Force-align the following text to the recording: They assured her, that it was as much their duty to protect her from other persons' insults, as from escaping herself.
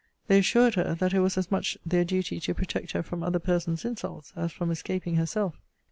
They 0.25 0.39
assured 0.39 0.73
her, 0.73 0.95
that 0.95 1.13
it 1.13 1.19
was 1.19 1.37
as 1.37 1.51
much 1.51 1.77
their 1.85 2.03
duty 2.03 2.39
to 2.39 2.55
protect 2.55 2.93
her 2.93 3.03
from 3.03 3.21
other 3.21 3.37
persons' 3.37 3.85
insults, 3.85 4.33
as 4.35 4.51
from 4.51 4.71
escaping 4.71 5.17
herself. 5.17 5.59